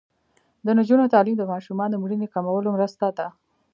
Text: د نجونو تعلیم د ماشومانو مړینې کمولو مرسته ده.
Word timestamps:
د 0.65 0.67
نجونو 0.77 1.11
تعلیم 1.13 1.35
د 1.39 1.43
ماشومانو 1.51 1.99
مړینې 2.03 2.27
کمولو 2.33 2.69
مرسته 2.75 3.05
ده. 3.17 3.27